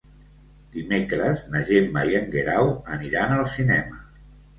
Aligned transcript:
Dimecres 0.75 1.43
na 1.55 1.61
Gemma 1.67 2.05
i 2.13 2.17
en 2.21 2.25
Guerau 2.37 2.71
aniran 2.97 3.35
al 3.37 3.45
cinema. 3.57 4.01